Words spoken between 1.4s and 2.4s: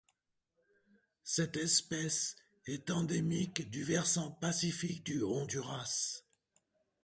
espèce